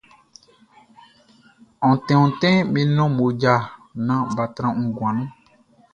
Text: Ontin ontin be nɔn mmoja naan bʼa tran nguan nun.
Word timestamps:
Ontin 1.87 2.17
ontin 2.23 2.55
be 2.71 2.79
nɔn 2.95 3.09
mmoja 3.11 3.55
naan 4.05 4.25
bʼa 4.35 4.45
tran 4.55 4.73
nguan 4.87 5.13
nun. 5.17 5.29